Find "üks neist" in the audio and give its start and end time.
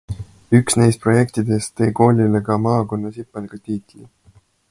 0.59-1.01